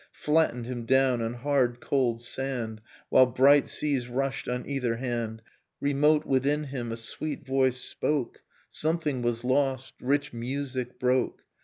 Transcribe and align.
Flattened 0.13 0.65
him 0.65 0.87
down 0.87 1.21
on 1.21 1.35
hard 1.35 1.79
cold 1.79 2.23
sand 2.23 2.81
While 3.09 3.27
bright 3.27 3.69
seas 3.69 4.07
rushed 4.07 4.49
on 4.49 4.65
either 4.67 4.95
hand. 4.95 5.43
Remote 5.79 6.25
within 6.25 6.63
him 6.63 6.91
a 6.91 6.97
sweet 6.97 7.45
voice 7.45 7.77
spoke,— 7.79 8.41
Something 8.71 9.21
was 9.21 9.43
lost! 9.43 9.93
Rich 10.01 10.33
music 10.33 10.99
broke. 10.99 11.43